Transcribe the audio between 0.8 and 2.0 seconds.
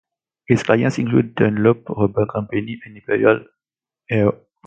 included Dunlop